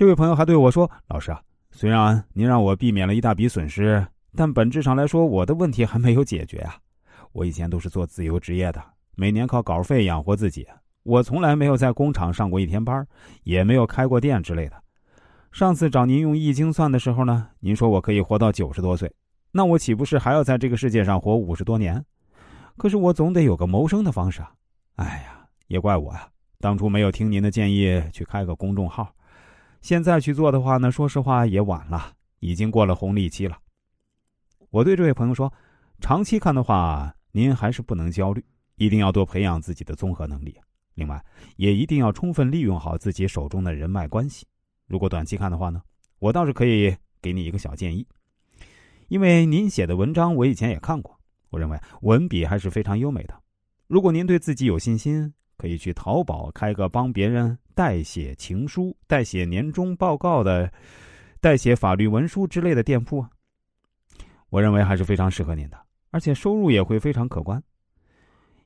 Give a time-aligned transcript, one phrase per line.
[0.00, 1.42] 这位朋友还对我说：“老师啊，
[1.72, 4.02] 虽然您让我避免了一大笔损失，
[4.34, 6.78] 但本质上来说，我的问题还没有解决啊。
[7.32, 8.82] 我以前都是做自由职业的，
[9.14, 10.66] 每年靠稿费养活自己，
[11.02, 13.06] 我从来没有在工厂上过一天班，
[13.42, 14.82] 也没有开过店之类的。
[15.52, 19.14] 上次找您用易经算的时候呢，您说我可以活到九十多岁，
[19.52, 22.02] 那我岂不是还要在这个世界上活五十多年？
[22.78, 24.50] 可是我总得有个谋生的方式啊！
[24.94, 26.26] 哎呀，也怪我呀，
[26.58, 29.06] 当初没有听您的建议去开个公众号。”
[29.80, 33.58] 现在去做的话呢，说实话也晚了，已经过了红利期了。
[34.70, 35.52] 我对这位朋友说，
[36.00, 38.44] 长期看的话，您还是不能焦虑，
[38.76, 40.54] 一定要多培养自己的综合能力。
[40.94, 41.24] 另外，
[41.56, 44.46] 也一定要充分利用好自己手中的人脉关系。
[44.86, 45.82] 如果短期看的话呢，
[46.18, 48.06] 我倒是可以给你一个小建议，
[49.08, 51.18] 因为您写的文章我以前也看过，
[51.48, 53.34] 我认为文笔还是非常优美的。
[53.86, 57.58] 如果您对自己有信心，可以去淘宝开个帮别人。
[57.74, 60.70] 代写情书、代写年终报告的、
[61.40, 63.30] 代写法律文书之类的店铺啊，
[64.50, 65.78] 我认为还是非常适合您的，
[66.10, 67.62] 而且收入也会非常可观。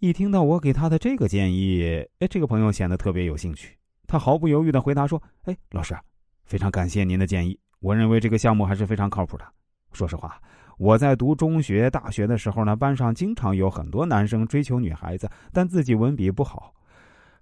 [0.00, 3.76] 一听到我给他的这个建议，哎，这个朋友显得特别有兴趣，
[4.08, 5.96] 他毫不犹豫的回答说：“哎，老师，
[6.44, 9.44] 非常感谢您的建议，我认为这个项目还是非常靠谱的。
[9.92, 10.40] 说实话，
[10.78, 16.72] 我在读中学、大学的时候呢，班上经常有很多男生追求女孩子，但自己文笔不好。”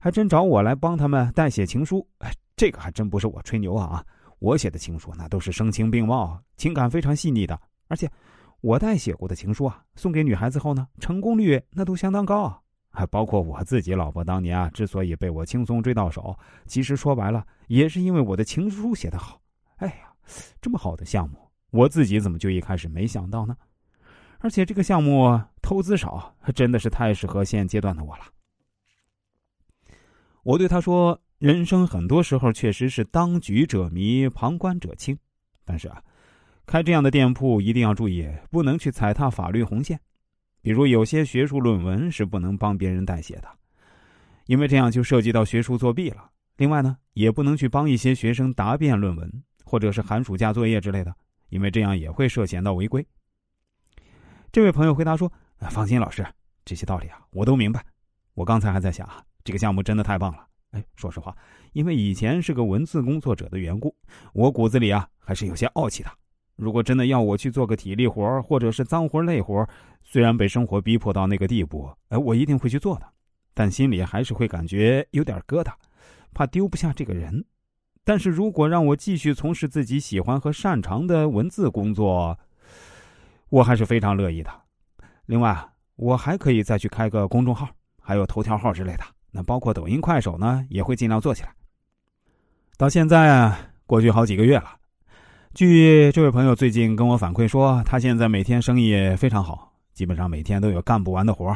[0.05, 4.05] 还真找我来帮他们代写情书，哎，这个还真不是我吹牛啊！
[4.39, 7.59] 我写的情书那都是声情并茂，情感非常细腻的。
[7.89, 8.07] 而且，
[8.61, 12.61] 我代写过的情书啊，送给女孩子后呢，成功率那都相当高啊！
[12.91, 19.41] 还包括我自己老婆当年啊，之所以被我轻松追到手，其实说白了也是因为我的情书写得好。
[19.77, 20.13] 哎呀，
[20.61, 21.39] 这么好的项目，
[21.71, 23.57] 我自己怎么就一开始没想到呢？
[24.41, 28.25] 而且这个项目投资少，真的是太适合现阶段的我了。
[30.45, 35.19] 我对他说：“人生很多时候确实是当局者迷，旁观者清。
[35.65, 36.03] 但是啊，
[36.67, 39.99] 开这样的店铺一定要注意，不能去踩踏法律红线。
[40.61, 43.49] 比如有些学术论文是不能帮别人代写的，
[44.45, 46.31] 因为这样就涉及到学术作弊了。
[46.59, 51.15] 另外呢，也不能去帮一些学生答辩论文或者是寒暑假作业之类的，
[51.49, 53.07] 因为这样也会涉嫌到违规。”
[54.53, 55.33] 这位朋友回答说
[55.71, 56.27] ：“放心，老师，
[56.67, 57.83] 这些道理啊，我都明白。
[58.35, 60.47] 我刚才还在想啊。”这个项目真的太棒了！
[60.71, 61.37] 哎，说实话，
[61.75, 63.95] 因为以前是个文字工作者的缘故，
[64.33, 66.11] 我骨子里啊还是有些傲气的。
[66.57, 69.69] 如果真的要我去做个体力活或者是脏活累活，
[70.03, 73.07] 虽然被生活逼迫到那个地步，哎，我一定会去做的，
[73.53, 75.73] 但心里还是会感觉有点疙瘩，
[76.33, 77.45] 怕丢不下这个人。
[78.03, 82.39] 但是如果让我继续从事自己喜欢和擅长的文字工作，
[83.49, 84.51] 我还是非常乐意的。
[85.27, 87.69] 另外，我还可以再去开个公众号，
[88.01, 89.05] 还有头条号之类的。
[89.35, 91.53] 那包括抖音、快手呢，也会尽量做起来。
[92.79, 94.77] 到现在啊，过去好几个月了。
[95.53, 101.53] 据这位朋友最近跟我反馈说，他现在每天生意非常好，基本上每天都有干不完的活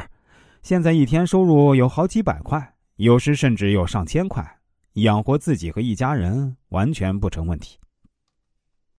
[0.61, 4.45] 现在一天收入有好几百块，有时甚至有上千块，
[4.95, 7.79] 养活自己和一家人完全不成问题。